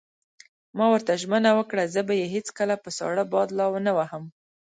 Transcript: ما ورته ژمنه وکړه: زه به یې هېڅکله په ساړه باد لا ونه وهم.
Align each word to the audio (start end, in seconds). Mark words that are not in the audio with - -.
ما 0.77 0.85
ورته 0.93 1.13
ژمنه 1.21 1.51
وکړه: 1.59 1.83
زه 1.93 2.01
به 2.07 2.13
یې 2.19 2.25
هېڅکله 2.35 2.75
په 2.83 2.89
ساړه 2.97 3.23
باد 3.33 3.49
لا 3.59 3.65
ونه 3.71 3.91
وهم. 3.97 4.23